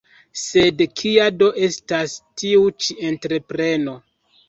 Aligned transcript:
Sed 0.43 0.81
kia 1.01 1.27
do 1.43 1.51
estas 1.69 2.17
tiu 2.43 2.67
ĉi 2.83 3.01
entrepreno. 3.15 4.01